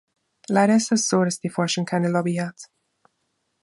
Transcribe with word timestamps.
Leider 0.47 0.75
ist 0.77 0.91
es 0.91 1.07
so, 1.07 1.23
dass 1.23 1.39
die 1.41 1.51
Forschung 1.51 1.85
keine 1.85 2.09
Lobby 2.09 2.37
hat. 2.37 2.67